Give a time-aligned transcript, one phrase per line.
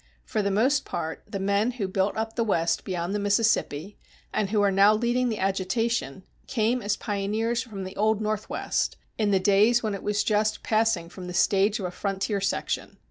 [0.25, 3.99] For the most part, the men who built up the West beyond the Mississippi,
[4.33, 9.29] and who are now leading the agitation,[220:1] came as pioneers from the old Northwest, in
[9.29, 12.97] the days when it was just passing from the stage of a frontier section.